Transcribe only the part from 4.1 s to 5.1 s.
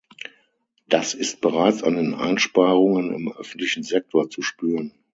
zu spüren.